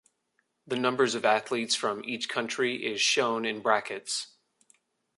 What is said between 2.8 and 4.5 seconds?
is shown in brackets.